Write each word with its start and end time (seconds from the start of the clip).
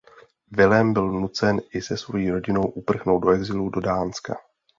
Vilém 0.51 0.93
byl 0.93 1.07
nucen 1.09 1.61
i 1.73 1.81
se 1.81 1.97
svojí 1.97 2.31
rodinou 2.31 2.65
uprchnout 2.65 3.21
do 3.23 3.29
exilu 3.29 3.69
do 3.69 3.81
Dánska. 3.81 4.37